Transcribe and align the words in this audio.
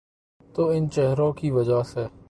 تو 0.53 0.69
ان 0.69 0.89
چہروں 0.89 1.33
کی 1.33 1.51
وجہ 1.51 1.83
سے۔ 1.83 2.05